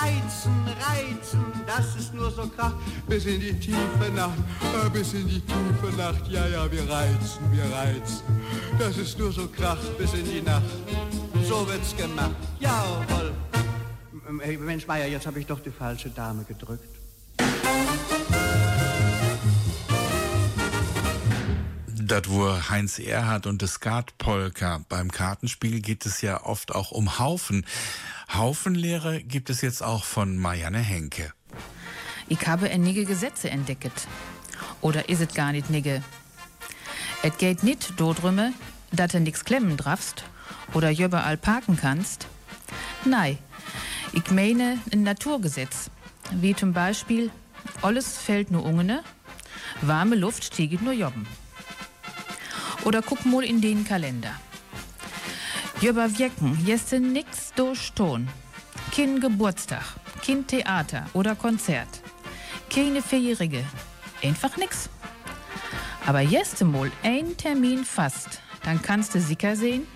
[0.00, 0.52] Reizen,
[0.88, 2.76] reizen, dass es nur so kracht,
[3.08, 6.26] bis in die tiefe Nacht, äh, bis in die tiefe Nacht.
[6.28, 8.22] Ja, ja, wir reizen, wir reizen,
[8.78, 10.62] dass es nur so kracht, bis in die Nacht.
[11.48, 12.34] So wird's gemacht.
[12.58, 13.32] Jawohl.
[14.40, 17.00] Hey, Mensch, Meier, jetzt habe ich doch die falsche Dame gedrückt.
[22.10, 24.80] Das war Heinz Erhardt und das Skatpolka.
[24.88, 27.64] Beim Kartenspiel geht es ja oft auch um Haufen.
[28.32, 31.32] Haufenlehre gibt es jetzt auch von Marianne Henke.
[32.28, 34.06] Ich habe einige Gesetze entdeckt.
[34.80, 36.02] Oder is es gar nicht nigge?
[37.22, 38.52] Et geht nicht dodrümme,
[38.92, 40.24] dat du nix klemmen drafst
[40.74, 42.28] oder überall parken kannst.
[43.04, 43.36] Nein,
[44.12, 45.90] ich meine ein Naturgesetz.
[46.30, 47.30] Wie zum Beispiel,
[47.82, 49.02] alles fällt nur ungene,
[49.82, 51.26] warme Luft stieget nur jobben.
[52.84, 54.34] Oder guck mal in den Kalender.
[55.80, 58.28] Jöber Wirken, jeste nix durchton.
[58.94, 59.82] Kein Geburtstag,
[60.22, 61.88] kein Theater oder Konzert.
[62.68, 63.64] Keine Vierjährige.
[64.22, 64.90] Einfach nix.
[66.04, 69.86] Aber jeste mal ein Termin fast, dann kannst du sicher sehen,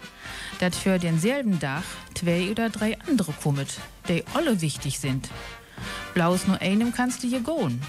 [0.58, 1.82] dass für denselben Tag
[2.14, 5.28] zwei oder drei andere kommet, die alle wichtig sind.
[6.14, 7.82] Blaus nur einem kannst du hier gehen.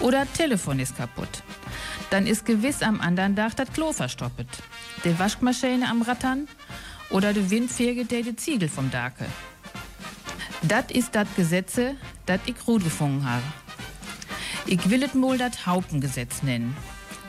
[0.00, 1.42] Oder Telefon ist kaputt.
[2.10, 4.48] Dann ist gewiss am anderen Tag das Klo verstoppet.
[5.04, 6.48] Die Waschmaschine am Rattern
[7.10, 9.26] oder der Windfege der die Ziegel vom Dake.
[10.62, 11.94] Dat ist dat Gesetze,
[12.26, 13.44] dat ich gut gefunden habe.
[14.66, 16.76] Ich will es mal dat Haupengesetz nennen.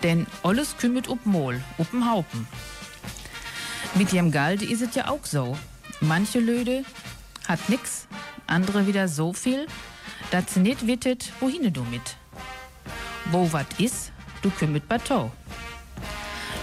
[0.02, 2.48] Denn alles kümmert ob Mol, ob'n Haupen.
[3.96, 5.58] Mit dem Galde ist es ja auch so.
[6.02, 6.84] Manche Löde
[7.48, 8.08] hat nix,
[8.48, 9.68] andere wieder so viel,
[10.32, 12.18] dass sie nicht wittet, wohin du mit.
[13.32, 15.32] Wo wat is, du kümmert Bateau.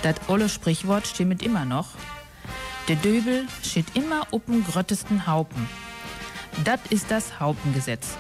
[0.06, 1.88] Dat olle Sprichwort stimmt immer noch.
[2.86, 5.68] Der Döbel steht immer ob'n gröttesten Haupen.
[6.62, 8.10] Dat ist das Haupengesetz.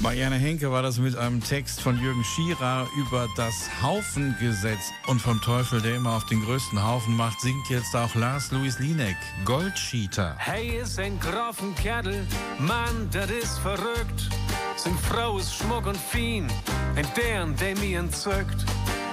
[0.00, 4.90] Marianne Henke war das mit einem Text von Jürgen Schierer über das Haufengesetz.
[5.06, 8.80] Und vom Teufel, der immer auf den größten Haufen macht, singt jetzt auch Lars Louis
[8.80, 10.34] Linek, Goldscheater.
[10.36, 12.26] Hey ist ein grafen Kerl,
[12.58, 14.28] Mann, das ist verrückt.
[14.76, 16.48] Sein Frau ist schmuck und fein,
[16.96, 18.66] ein Dern, der mir entzückt.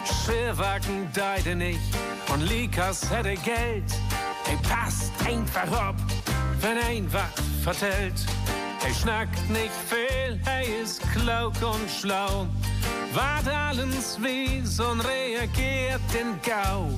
[0.07, 1.79] Schirrwagen deide nicht
[2.31, 3.83] und Likas hätte Geld.
[4.45, 5.95] Hey, passt einfach ab,
[6.61, 8.25] wenn ein was vertellt.
[8.81, 12.47] Hey, schnackt nicht viel, hey, ist klug und schlau.
[13.13, 16.89] Wart allens wies und reagiert in Gau.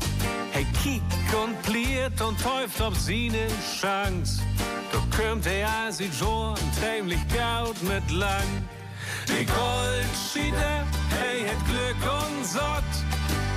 [0.51, 1.01] Hey, kick
[1.43, 3.47] und pliert und täuft ob seine
[3.79, 4.41] Chance.
[4.91, 8.43] Du kümmt er als ich schon dämlich gaut mit lang.
[9.31, 12.91] Die Goldschiede, hey, het Glück und Sott.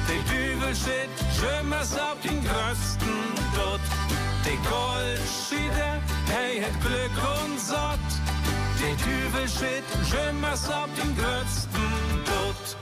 [0.09, 3.15] Die Dübel shit, schimmers auf den größten
[3.55, 3.81] Dutt.
[4.45, 7.99] Die Goldschiede, hey, het Glück und Sott.
[8.79, 12.77] Die Dübel shit, schimmers auf den größten Dutt.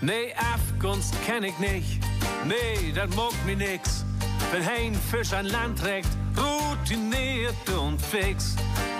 [0.00, 2.00] Nee, Afgunst kenn ich nicht.
[2.44, 4.01] Nee, das mag mir nix.
[4.52, 8.54] Wenn ein Fisch an Land trägt, routiniert und fix.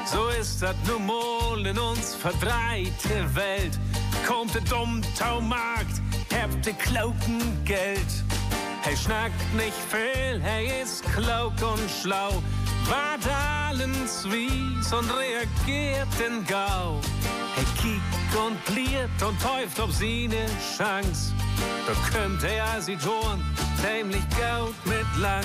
[0.07, 3.79] So ist das nun mal in uns verdreite Welt.
[4.27, 6.01] Kommt der Dummtaumarkt,
[6.33, 8.01] habt ihr klauken Geld.
[8.81, 12.43] Hey, schnackt nicht viel, hey, ist klug und schlau.
[12.89, 13.21] Wart
[13.69, 16.99] allens wies und reagiert in Gau.
[17.57, 20.47] Hey, kick und pliert und täuft ob sie ne
[20.79, 21.35] Chance.
[21.87, 23.43] Da könnt er sie tun,
[23.83, 25.45] dämlich gaut mit lang.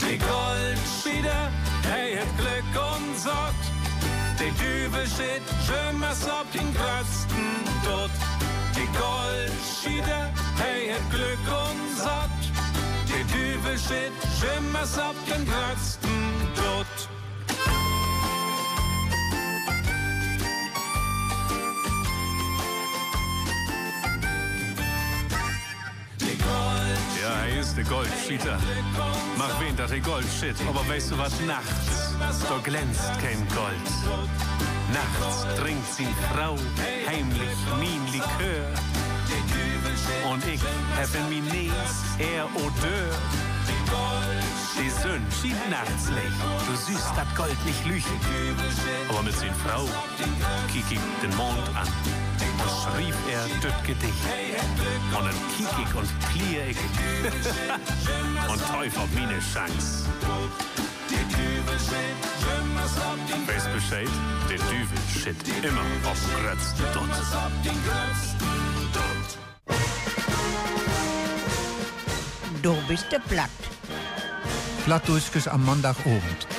[0.00, 1.50] Die Goldspieder,
[1.90, 3.62] hey, hat Glück und Sott.
[4.38, 7.46] Die Dübel steht, schimmers ob den größten
[7.84, 8.10] Dutt.
[8.76, 12.40] Die Goldspieder, hey, hat Glück und Sott.
[13.08, 16.10] Die Dübel steht, schimmers ob den größten
[16.56, 17.08] Dutt.
[27.24, 28.58] Ja, er ist der Goldscheater.
[29.38, 32.14] Mach wen dat der Goldshit, aber weißt du was nachts?
[32.20, 33.88] Da glänzt kein Gold.
[34.92, 36.54] Nachts trinkt sie Frau
[37.08, 38.68] heimlich min Likör.
[40.30, 40.60] Und ich
[40.98, 43.14] hab in min Nies er Odeur.
[44.78, 46.40] Die Sonne schiebt nachts Licht.
[46.68, 48.20] Du siehst dat Gold nicht lüchen.
[49.08, 49.88] Aber mit sin Frau
[50.70, 51.88] kick ich den Mond an.
[52.84, 54.24] Schrieb er düt Gedicht.
[55.16, 55.34] Und dann
[55.82, 56.76] ich und plier ich.
[58.50, 60.04] und teuf auf meine Chance.
[63.46, 64.08] Weiß Bescheid,
[64.50, 66.84] der Düvel shit immer auf dem grötzten
[72.62, 73.50] Du bist der Platt.
[74.84, 76.53] Plattdeutsches am Montagabend.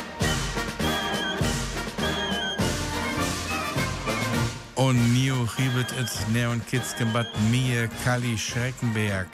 [4.76, 9.30] Und Nio riebet et Neon Kitzgebat mir Kali Schreckenberg.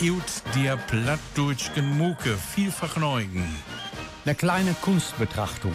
[0.00, 0.22] Iut
[0.54, 3.44] dir plattdeutschen Muke, viel Vergneugen.
[4.24, 5.74] Eine kleine Kunstbetrachtung.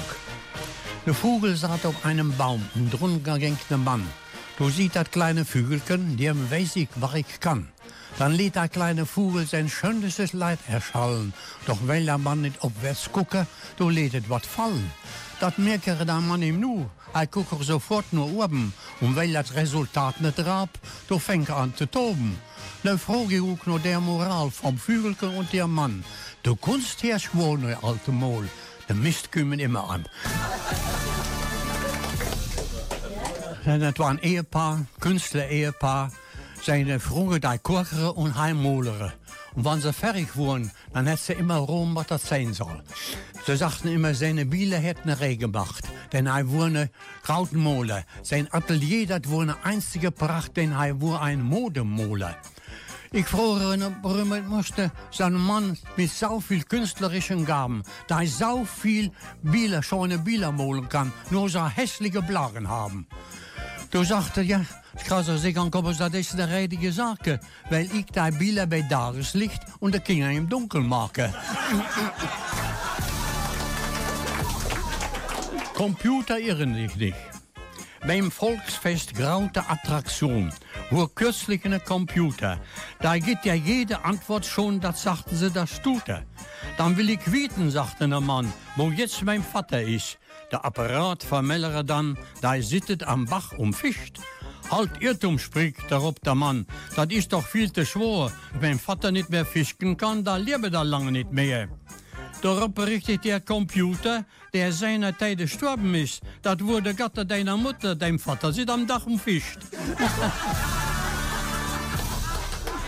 [1.05, 4.07] Der Vogel saß auf einem Baum und drunter ging ein Mann.
[4.57, 7.67] Du siehst das kleine Vögelchen, dem weiß ich, was ich kann.
[8.19, 11.33] Dann lädt der kleine Vogel sein schönstes Leid erschallen.
[11.67, 14.91] Doch weil der Mann nicht aufwärts gucke, du lädt wat fallen.
[15.41, 16.89] Das merke der Mann ihm nu.
[17.13, 18.73] Er guckt sofort nur oben.
[19.01, 20.69] Und weil das Resultat nicht rab,
[21.07, 22.37] du fängt er an zu toben.
[22.83, 26.03] Nu frage ich auch noch der Moral vom Vögelchen und der Mann.
[26.43, 28.47] Du Kunst herrscht wohl, ne alte Mol.
[28.87, 30.05] Der Mist kommen immer an.
[33.63, 36.11] En het was een ehepaar, Künstler-Ehepaar.
[36.61, 39.13] Zijn vroeger die korkeren und heimoleren.
[39.55, 42.81] Und wenn sie fertig wurden, dann hat sie immer rum, was das sein soll.
[43.45, 45.83] Sie sagten immer, seine Biele hätten Regen gemacht.
[46.11, 46.89] Denn er wurde
[47.23, 48.03] Krautenmoler.
[48.23, 52.35] Sein Atelier, das eine einzige Pracht, denn er war ein Modemoler.
[53.11, 58.27] Ich frage ihn, warum er musste sein Mann mit so viel künstlerischen Gaben, da er
[58.27, 63.07] so viel Biele, schöne Biele malen kann, nur so hässliche Blagen haben.
[63.89, 64.59] Toen zag hij, ja,
[64.97, 67.41] ik ga zo zeggen, kom eens, dat is de redige zaken.
[67.69, 71.33] Weil ik die bielen bij Tageslicht und de kinderen im Dunkel maken.
[75.73, 77.38] Computer irren sich nicht.
[78.07, 80.51] Beim Volksfest graute Attraktion.
[80.89, 82.59] Wo kürzlich eine Computer.
[82.99, 86.23] Da gibt ja jede Antwort schon, das sagten sie, das tut er.
[86.77, 90.17] Dann will ich wieten, sagte der Mann, wo jetzt mein Vater ist.
[90.51, 94.19] Der Apparat vermellere dann, da sittet am Bach und fischt.
[94.71, 96.67] Halt Irrtum, spricht darauf der Mann.
[96.95, 98.31] Das ist doch viel zu schwer.
[98.59, 101.69] Wenn Vater nicht mehr fischen kann, dann lebe da lange nicht mehr.
[102.41, 104.23] Darauf berichtet der Computer,
[104.53, 106.21] der seiner Zeit gestorben ist.
[106.41, 109.59] Das wurde Gatter deiner Mutter, dein Vater sitzt am Dach und fischt.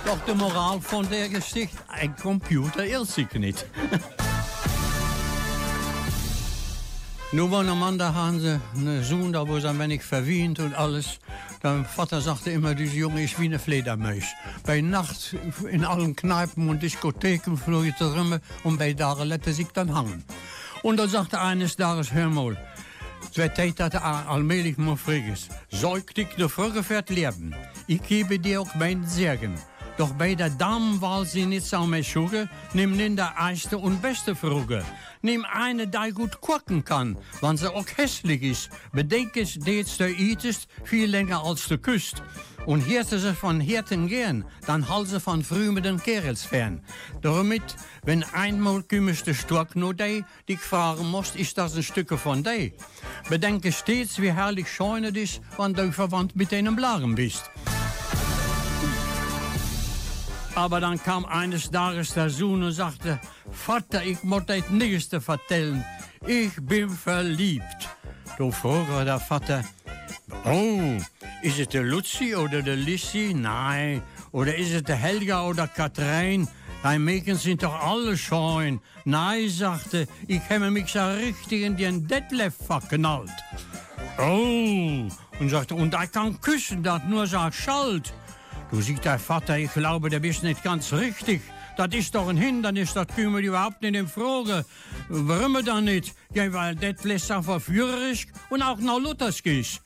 [0.06, 3.66] Doch die Moral von der Geschichte, ein Computer irrt sich nicht.
[7.34, 10.76] Nur war am Mann, haben sie einen Sohn, da wo sie ein wenig verwient und
[10.76, 11.20] alles.
[11.64, 14.26] Der Vater sagte immer, dieser Junge ist wie eine Fledermaus.
[14.66, 15.36] Bei Nacht
[15.70, 20.26] in allen Kneipen und Diskotheken flog ich rum und bei Tagen er sich dann hangen.
[20.84, 22.58] Und dann sagte eines Tages, hör mal,
[23.32, 25.50] Zwei tijd dat er allmählich mal frig ist.
[25.70, 27.56] Säug dich de Frage fährt leben.
[27.88, 29.56] Ich gebe dir auch mein Segen.
[29.98, 34.36] Doch bei der Damenwahl sie nicht so mehr schuge, nimm nicht der erste und beste
[34.36, 34.84] Frage.
[35.22, 38.70] Nimm eine, die gut gucken kann, wann sie auch hässlich ist.
[38.92, 42.24] Bedenk es, dass der ist viel länger als der Küst.
[42.66, 46.82] Und hörte sie von Hirten gern, dann sie von früheren Kerls fern.
[47.22, 52.18] Damit, wenn einmal kümmest der Stork nur die, die fragen musst, ist das ein Stück
[52.20, 52.74] von die.
[53.30, 57.50] Bedenke stets, wie herrlich schön es ist, wenn du verwandt mit einem Blaren bist.
[60.56, 63.20] Aber dann kam eines Tages der Sohn und sagte,
[63.52, 65.84] Vater, ich muss das Nächste vertellen.
[66.28, 67.90] Ich bin verliebt.
[68.38, 69.64] Du fragte der Vater,
[70.46, 70.98] oh,
[71.42, 73.34] ist es der Luzi oder der Lissi?
[73.36, 74.02] Nein.
[74.32, 76.48] Oder ist es der Helga oder Katrin?
[76.84, 78.80] Die Mädchen sind doch alle schön.
[79.06, 83.30] Nein, sagte, ich habe mich so richtig in den Detlef verknallt.
[84.18, 85.08] Oh,
[85.40, 88.14] und sagte, und er kann küssen, das nur so schalt.
[88.72, 91.42] Du siehst, der Vater, ich glaube, der bist nicht ganz richtig.
[91.76, 94.66] Das ist doch ein Hindernis, das können wir überhaupt nicht in Frage.
[95.10, 96.14] Warum dann nicht?
[96.34, 99.82] Ja, weil das lässt so verführerisch und auch noch luthersk ist.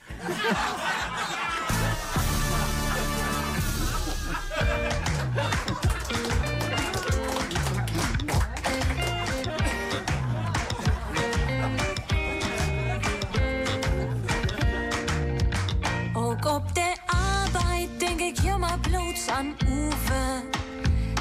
[19.29, 20.43] An Uwe.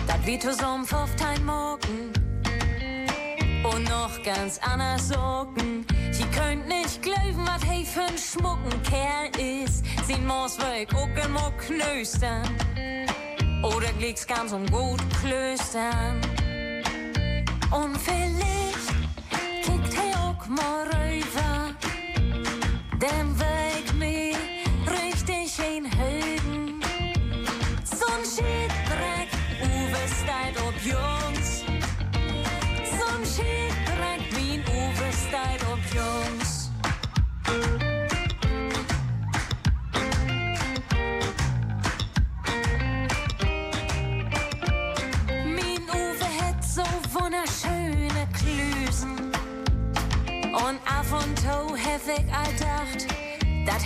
[0.06, 2.12] Dat wie zusammen auf dein Morgen.
[3.64, 5.86] Und noch ganz anders sorgen.
[6.10, 9.30] Sie könnt nicht glauben, was hey für ein schmucken Kerl
[9.62, 9.84] ist.
[10.06, 12.48] Sie muss weg, auch immer knöstern.
[13.62, 16.20] Oder glick's ganz um gut klöstern.
[17.70, 18.88] Und vielleicht
[19.62, 21.74] kickt hey auch mal rüber.
[23.00, 23.53] Dem Weg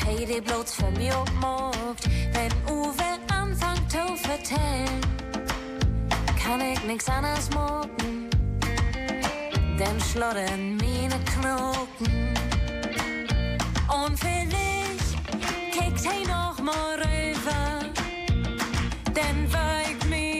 [0.09, 2.09] dat he die bloß für mich mogt.
[2.33, 5.01] Wenn Uwe anfängt zu vertellen,
[6.43, 8.31] kann ich nix anderes mogen.
[9.79, 12.35] dann schlottern meine Knoten.
[13.89, 15.15] Und vielleicht
[15.73, 17.81] kickt hij noch mal rüber,
[19.15, 20.38] dann weigt mir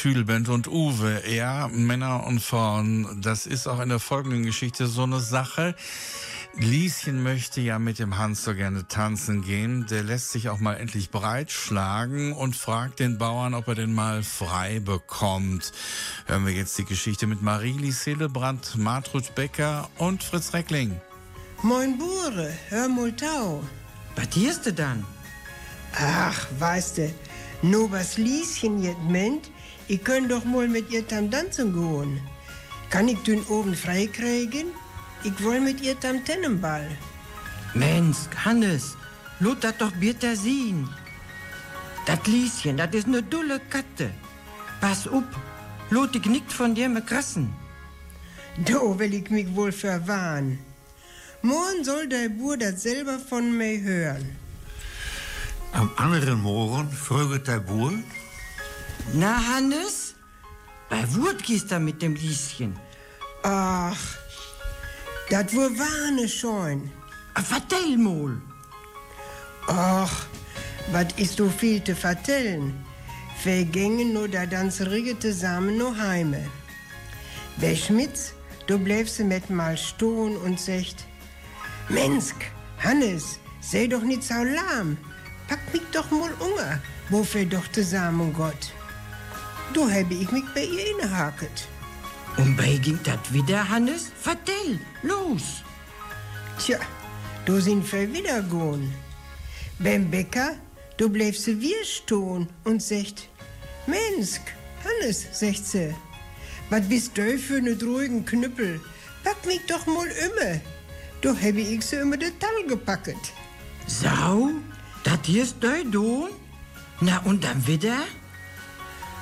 [0.00, 5.02] Tüdelband und Uwe, ja, Männer und Frauen, das ist auch in der folgenden Geschichte so
[5.02, 5.74] eine Sache.
[6.54, 9.84] Lieschen möchte ja mit dem Hans so gerne tanzen gehen.
[9.90, 14.22] Der lässt sich auch mal endlich breitschlagen und fragt den Bauern, ob er den mal
[14.22, 15.70] frei bekommt.
[16.24, 20.98] Hören wir jetzt die Geschichte mit Marie-Lise Hillebrand, Martrud Becker und Fritz Reckling.
[21.62, 23.62] Moin Bure, hör mal tau.
[24.16, 25.04] Was du dann?
[25.94, 27.14] Ach, weißt du,
[27.60, 29.49] nur was Lieschen jetzt meint,
[29.90, 32.20] ich könnt doch mal mit ihr tam tanzen gehen.
[32.90, 34.66] Kann ich den oben frei kriegen?
[35.24, 36.86] Ich will mit ihr tam Tennenball.
[37.74, 38.84] Mensch, Hannes,
[39.40, 40.88] lot dat doch bitte sehen.
[42.06, 44.10] Dat Lieschen, dat is ne dulle Katte.
[44.80, 45.30] Pass up,
[45.90, 47.52] lot ich nicht von dir me krassen.
[48.66, 50.58] Da will ich mich wohl verwahren.
[51.42, 54.36] Morgen soll der Bur das selber von mir hören.
[55.72, 57.92] Am anderen Morgen fragt der Bur,
[59.12, 60.14] Na, Hannes?
[60.88, 62.78] Bei Wurt gehst du mit dem Lieschen.
[63.42, 63.98] Ach,
[65.30, 66.90] das wohl warne schon.
[67.34, 68.40] Vertell mal.
[69.66, 70.26] Ach,
[70.92, 72.74] was ist so viel zu vertellen?
[73.42, 76.44] Vergängen nur da danserige zusammen noch heime.
[77.56, 78.32] Bei Schmitz,
[78.66, 81.06] du bleibst mit mal stehen und sagt,
[81.88, 82.34] Mensch,
[82.78, 84.96] Hannes, sei doch nicht so lahm.
[85.48, 88.72] Pack mich doch mal unger, wofür doch zusammen Gott.
[89.72, 91.68] Du habe ich mich bei ihr innehaket.
[92.36, 94.10] Und bei ging dat wieder, Hannes?
[94.20, 95.62] Vertell, los.
[96.58, 96.78] Tja,
[97.44, 98.92] du sind wir wieder gehen.
[99.78, 100.56] Beim Bäcker,
[100.96, 103.28] du bleibst sie wir stehen und sagt,
[103.86, 104.40] Mensch,
[104.84, 105.94] Hannes, sagt sie,
[106.68, 108.80] was bist du für ne drohigen Knüppel?
[109.24, 110.60] Pack mich doch mal immer.
[111.20, 113.18] Du habe ich sie immer de Tal gepacket.
[113.86, 114.50] Sau,
[115.04, 116.30] dat hier ist dein Don?
[117.00, 117.98] Na, und dann wieder?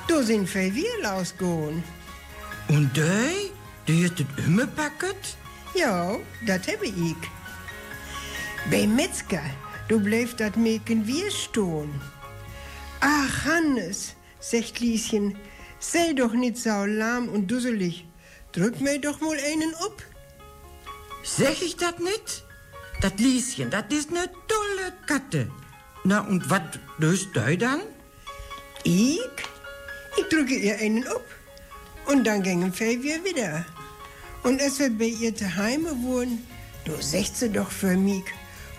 [0.09, 1.83] Du sind wir wir ausgehen.
[2.67, 3.51] Und dei?
[3.85, 5.37] Du hast het immer packet?
[5.75, 7.21] Ja, dat habe ich.
[8.71, 9.43] Beim Metzger,
[9.87, 12.01] du bleibst dat Mädchen wir stehen.
[13.01, 15.37] Ach, Hannes, sagt Lieschen,
[15.79, 18.07] sei doch nicht so lahm und dusselig.
[18.51, 20.01] Drück mir doch mal einen ab.
[21.23, 22.43] Sag ich dat nicht?
[23.01, 25.51] Dat Lieschen, dat ist ne tolle Katte.
[26.03, 27.81] Na, und wat löst du dann?
[28.83, 29.19] Ich?
[30.19, 31.25] Ich drücke ihr einen ab.
[32.05, 33.65] Und dann gingen wir wieder.
[34.43, 36.45] Und als wir bei ihr daheim wohnen,
[36.85, 38.23] du sagst sie doch für mich,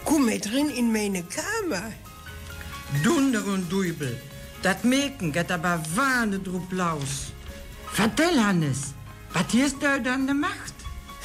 [0.04, 1.92] komm mit drin in meine Kammer.
[3.04, 4.20] Dunder und Dübel,
[4.62, 7.32] dat Mäken geht aber wahne drup laus.
[7.92, 8.94] Vertell, Hannes,
[9.32, 10.74] wat hast du dann gemacht?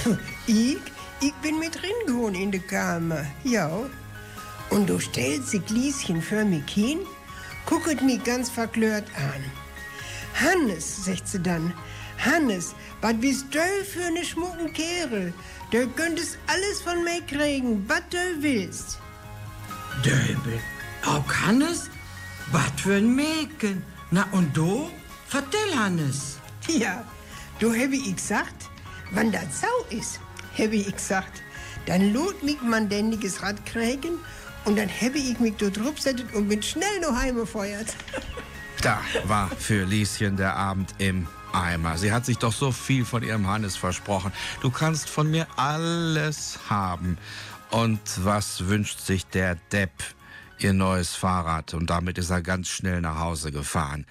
[0.47, 0.77] Ich?
[1.21, 3.69] Ich bin mit drin gewohnt in der Kammer, ja.
[4.69, 6.99] Und du stellst sich Lieschen für mich hin,
[7.65, 9.64] gucket mich ganz verklört an.
[10.35, 11.73] Hannes, sagt sie dann,
[12.17, 15.33] Hannes, was bist du für ne schmucken Kerl?
[15.71, 18.99] Du könntest alles von mir kriegen, was du willst.
[20.03, 20.59] Döbel,
[21.05, 21.89] auch Hannes?
[22.51, 23.83] Wat für ein Mäken?
[24.11, 24.89] Na und du?
[25.27, 26.37] Vertell, Hannes.
[26.67, 27.03] Ja,
[27.59, 28.69] du habe ich gesagt,
[29.11, 30.19] wann das Sau ist,
[30.57, 31.41] habe ich gesagt,
[31.85, 34.19] Dann lot mich man dändiges Rad kriegen
[34.65, 37.95] und dann habe ich mich dort rupsettet und bin schnell noch heimgefeuert.
[38.81, 41.97] Da war für Lieschen der Abend im Eimer.
[41.97, 44.31] Sie hat sich doch so viel von ihrem Hannes versprochen.
[44.61, 47.17] Du kannst von mir alles haben.
[47.71, 49.91] Und was wünscht sich der Depp?
[50.59, 51.73] Ihr neues Fahrrad.
[51.73, 54.05] Und damit ist er ganz schnell nach Hause gefahren.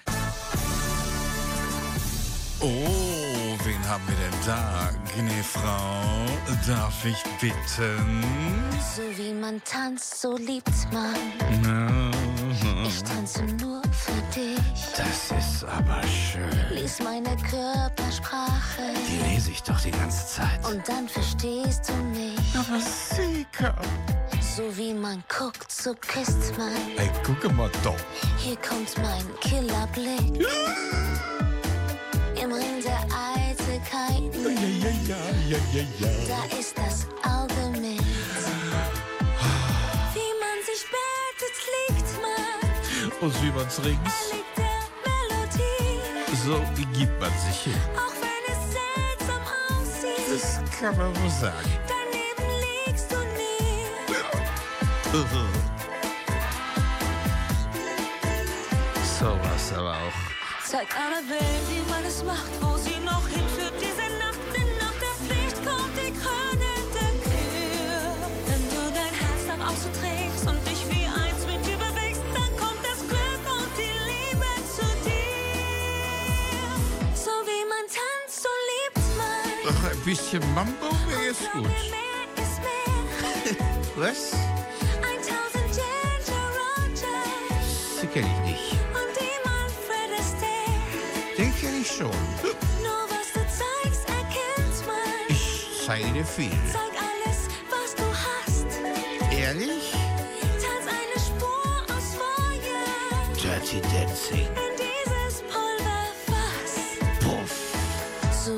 [2.59, 4.89] Oh, wen haben wir denn da?
[5.15, 6.25] Gnäfrau,
[6.67, 8.23] darf ich bitten?
[8.95, 11.15] So wie man tanzt, so liebt man.
[11.63, 12.11] Na,
[12.85, 14.59] Ich tanze nur für dich.
[14.97, 16.49] Das ist aber schön.
[16.71, 18.93] Lies meine Körpersprache.
[19.09, 20.65] Die lese ich doch die ganze Zeit.
[20.65, 22.39] Und dann verstehst du mich.
[22.55, 23.75] Aber sicher.
[24.55, 26.71] So wie man guckt, so küsst man.
[26.97, 27.95] Ey, gucke mal doch.
[28.37, 30.47] Hier kommt mein Killerblick.
[32.41, 34.43] Im Ring der Eitelkeiten.
[34.43, 35.17] Ja, ja,
[35.49, 36.09] ja, ja, ja.
[36.27, 37.07] Da ist das
[43.21, 44.75] Und wie man's rings, der
[46.45, 46.61] so
[46.93, 47.81] gibt man sich hin.
[47.95, 49.41] Auch wenn es seltsam
[49.79, 50.25] aussieht.
[50.29, 51.71] Das kann man wohl sagen.
[51.87, 52.49] Daneben
[52.85, 53.85] liegst du nie.
[59.19, 60.19] So was aber auch.
[60.65, 63.73] Zeig einer Welt, wie man es macht, wo sie noch hinführt.
[63.79, 68.13] Diese Nacht, denn nach der Pflicht kommt die krönende Kür.
[68.45, 69.93] Wenn du dein Herz nach außen
[80.05, 81.65] bisschen Mambo wäre jetzt gut.
[83.95, 84.33] Was?
[84.33, 88.71] 1000 Ginger Rogers Die kenne ich nicht.
[88.93, 91.37] und die Manfred Astaire.
[91.37, 92.11] Den kenne ich schon.
[92.83, 95.25] Nur was du zeigst, erkennt man.
[95.29, 96.51] Ich zeige dir viel.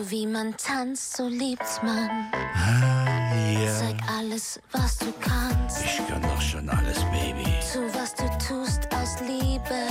[0.09, 2.09] Wie man tanzt, so liebt man.
[2.33, 3.71] Ah, ja.
[3.79, 5.83] Zeig alles, was du kannst.
[5.83, 7.45] Ich kann doch schon alles, Baby.
[7.71, 9.87] Tu, was du tust aus Liebe.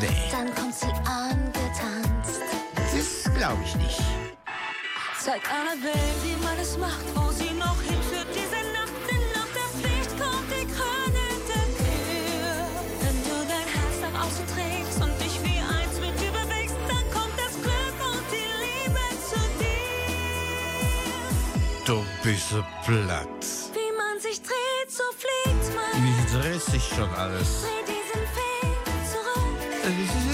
[0.00, 2.40] Nee, Dann kommt sie angetanzt.
[2.74, 4.00] das glaube ich nicht.
[5.18, 8.28] Zeig einer Welt, wie man es macht, wo sie noch hinführt.
[8.34, 12.52] Diese Nacht, denn nach der Pflicht kommt die krönende Kür.
[13.02, 14.79] Wenn du dein Herz nach außen trägst
[22.38, 23.26] So platt.
[23.74, 26.00] Wie man sich dreht, so fliegt man.
[26.00, 27.62] Wie dreht sich schon alles?
[27.62, 28.74] Dreh diesen Film
[29.10, 30.29] zurück.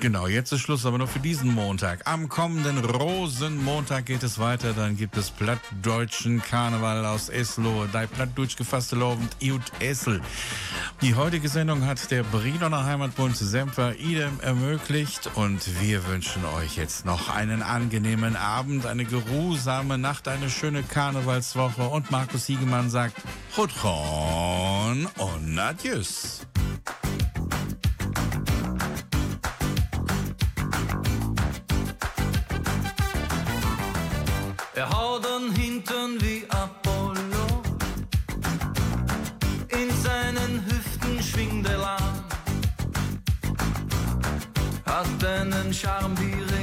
[0.00, 2.06] Genau, jetzt ist Schluss, aber nur für diesen Montag.
[2.06, 4.72] Am kommenden Rosenmontag geht es weiter.
[4.72, 7.84] Dann gibt es plattdeutschen Karneval aus Eslo.
[7.92, 10.20] Dei plattdeutsch gefasste Lovend Iut Essel.
[11.02, 15.30] Die heutige Sendung hat der Bridoner Heimatbund Semper idem ermöglicht.
[15.34, 21.82] Und wir wünschen euch jetzt noch einen angenehmen Abend, eine geruhsame Nacht, eine schöne Karnevalswoche.
[21.88, 23.16] Und Markus Hiegemann sagt
[23.56, 26.46] Hutron und Adjus.
[41.38, 42.24] Hüften schwingt er lang,
[44.84, 46.57] hat einen Charme wie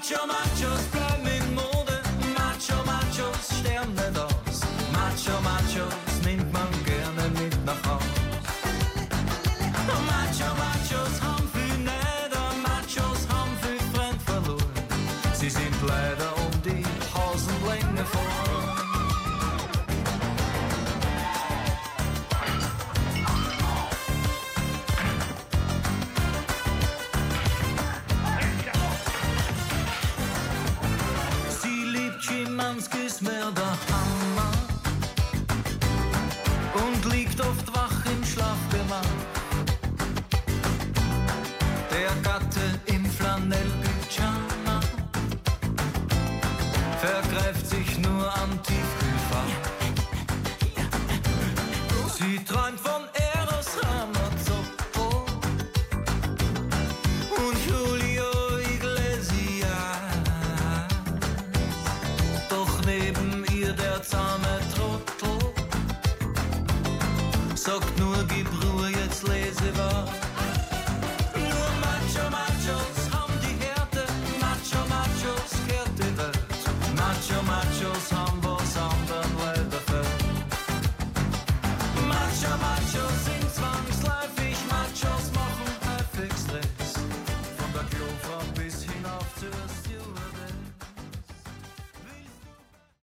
[0.00, 2.00] Macho, Machos bleiben in Mode.
[2.34, 4.60] Macho, Machos sterben raus.
[4.92, 5.99] Macho, Machos.